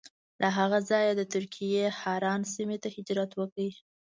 [0.41, 3.69] له هغه ځایه یې د ترکیې حران سیمې ته هجرت وکړ.